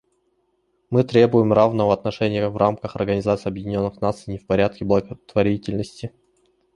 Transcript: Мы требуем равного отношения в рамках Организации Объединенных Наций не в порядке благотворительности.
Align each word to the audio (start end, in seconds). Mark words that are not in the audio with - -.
Мы 0.89 1.03
требуем 1.03 1.53
равного 1.53 1.93
отношения 1.93 2.49
в 2.49 2.57
рамках 2.57 2.95
Организации 2.95 3.49
Объединенных 3.49 4.01
Наций 4.01 4.31
не 4.33 4.39
в 4.39 4.47
порядке 4.47 4.83
благотворительности. 4.83 6.11